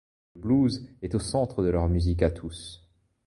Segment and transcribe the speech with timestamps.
[0.33, 2.89] Mais le blues est au centre de leur musique à tous.